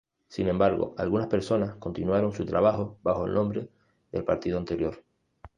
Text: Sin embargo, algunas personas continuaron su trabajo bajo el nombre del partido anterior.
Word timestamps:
Sin 0.29 0.47
embargo, 0.47 0.95
algunas 0.97 1.27
personas 1.27 1.75
continuaron 1.75 2.33
su 2.33 2.43
trabajo 2.43 2.97
bajo 3.03 3.27
el 3.27 3.35
nombre 3.35 3.69
del 4.11 4.23
partido 4.23 4.57
anterior. 4.57 5.03